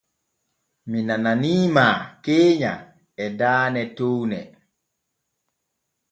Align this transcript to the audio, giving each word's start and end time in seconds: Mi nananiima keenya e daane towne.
Mi 0.89 0.99
nananiima 1.07 1.85
keenya 2.23 2.73
e 3.23 3.27
daane 3.39 3.83
towne. 3.97 4.41